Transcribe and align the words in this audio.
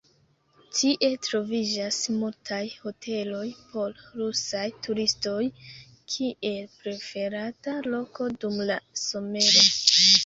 Tie 0.77 1.09
troviĝas 1.25 1.99
multaj 2.21 2.61
hoteloj 2.85 3.43
por 3.73 3.93
rusaj 4.21 4.65
turistoj, 4.87 5.45
kiel 6.15 6.73
preferata 6.81 7.79
loko 7.93 8.33
dum 8.41 8.61
la 8.73 8.83
somero. 9.07 9.67